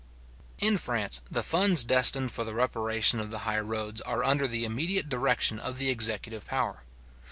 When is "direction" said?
5.09-5.59